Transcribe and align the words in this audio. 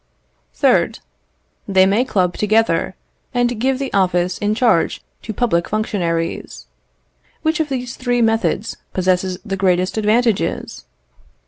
3rd. 0.55 0.99
They 1.67 1.85
may 1.85 2.03
club 2.03 2.33
together, 2.35 2.95
and 3.35 3.59
give 3.59 3.77
the 3.77 3.93
office 3.93 4.39
in 4.39 4.55
charge 4.55 5.03
to 5.21 5.31
public 5.31 5.69
functionaries. 5.69 6.65
Which 7.43 7.59
of 7.59 7.69
these 7.69 7.95
three 7.95 8.19
methods 8.23 8.77
possesses 8.93 9.37
the 9.45 9.57
greatest 9.57 9.99
advantages? 9.99 10.85